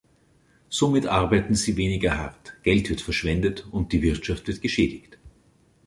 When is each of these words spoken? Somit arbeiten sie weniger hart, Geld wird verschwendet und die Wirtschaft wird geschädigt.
Somit 0.71 1.05
arbeiten 1.05 1.53
sie 1.53 1.77
weniger 1.77 2.17
hart, 2.17 2.55
Geld 2.63 2.89
wird 2.89 3.01
verschwendet 3.01 3.67
und 3.69 3.93
die 3.93 4.01
Wirtschaft 4.01 4.47
wird 4.47 4.59
geschädigt. 4.63 5.19